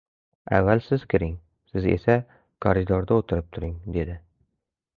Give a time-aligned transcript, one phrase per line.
[0.59, 1.35] —Avval siz kiring.
[1.73, 2.15] Siz esa
[2.67, 4.17] koridorda o‘tirib turing,— dedi.